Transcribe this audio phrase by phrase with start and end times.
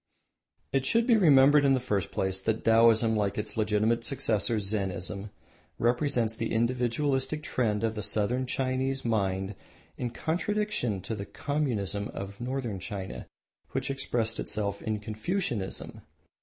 [0.73, 5.29] It should be remembered in the first place that Taoism, like its legitimate successor Zennism,
[5.77, 9.53] represents the individualistic trend of the Southern Chinese mind
[9.97, 13.27] in contra distinction to the communism of Northern China
[13.73, 16.01] which expressed itself in Confucianism.